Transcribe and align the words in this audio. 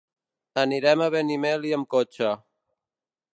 Anirem 0.61 1.03
a 1.07 1.09
Benimeli 1.15 1.75
amb 1.79 1.89
cotxe. 1.97 2.33